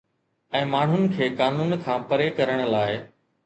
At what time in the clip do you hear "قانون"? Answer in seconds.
1.43-1.77